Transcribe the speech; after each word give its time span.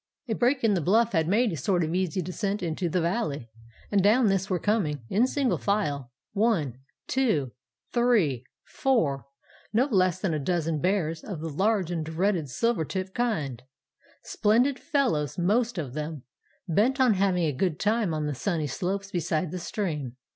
"]"A 0.27 0.33
break 0.33 0.63
in 0.63 0.73
the 0.73 0.81
bluff 0.81 1.11
had 1.11 1.27
made 1.27 1.51
a 1.51 1.55
sort 1.55 1.83
of 1.83 1.93
easy 1.93 2.23
descent 2.23 2.63
into 2.63 2.89
the 2.89 3.01
valley, 3.01 3.51
and 3.91 4.01
down 4.01 4.29
this 4.29 4.49
were 4.49 4.57
coming, 4.57 5.05
in 5.09 5.27
single 5.27 5.59
file, 5.59 6.11
one, 6.33 6.79
two, 7.05 7.51
three, 7.93 8.43
four—no 8.63 9.85
less 9.91 10.19
than 10.19 10.33
a 10.33 10.39
dozen 10.39 10.79
bears 10.81 11.23
of 11.23 11.39
the 11.39 11.49
large 11.51 11.91
and 11.91 12.03
dreaded 12.03 12.49
silver 12.49 12.83
tip 12.83 13.13
kind; 13.13 13.61
splendid 14.23 14.79
fellows 14.79 15.37
most 15.37 15.77
of 15.77 15.93
them, 15.93 16.23
bent 16.67 16.99
on 16.99 17.13
having 17.13 17.43
a 17.43 17.51
good 17.53 17.79
time 17.79 18.11
on 18.11 18.25
the 18.25 18.33
sunny 18.33 18.65
slopes 18.65 19.11
beside 19.11 19.51
the 19.51 19.59
stream. 19.59 20.15